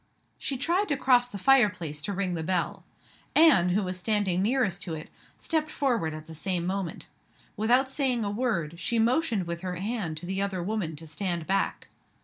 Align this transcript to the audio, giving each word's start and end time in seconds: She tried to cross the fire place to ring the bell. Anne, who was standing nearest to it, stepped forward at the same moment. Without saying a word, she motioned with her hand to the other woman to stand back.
She 0.39 0.57
tried 0.57 0.87
to 0.87 0.97
cross 0.97 1.27
the 1.27 1.37
fire 1.37 1.69
place 1.69 2.01
to 2.01 2.11
ring 2.11 2.33
the 2.33 2.41
bell. 2.41 2.83
Anne, 3.35 3.69
who 3.69 3.83
was 3.83 3.99
standing 3.99 4.41
nearest 4.41 4.81
to 4.81 4.95
it, 4.95 5.11
stepped 5.37 5.69
forward 5.69 6.15
at 6.15 6.25
the 6.25 6.33
same 6.33 6.65
moment. 6.65 7.05
Without 7.55 7.87
saying 7.87 8.25
a 8.25 8.31
word, 8.31 8.79
she 8.79 8.97
motioned 8.97 9.45
with 9.45 9.61
her 9.61 9.75
hand 9.75 10.17
to 10.17 10.25
the 10.25 10.41
other 10.41 10.63
woman 10.63 10.95
to 10.95 11.05
stand 11.05 11.45
back. 11.45 11.87